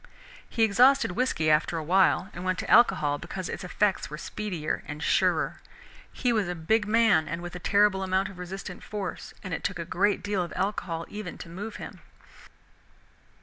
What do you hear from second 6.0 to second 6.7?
He was a